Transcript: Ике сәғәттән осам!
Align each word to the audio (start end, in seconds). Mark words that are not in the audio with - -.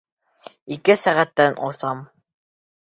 Ике 0.77 0.95
сәғәттән 1.03 1.61
осам! 1.71 2.05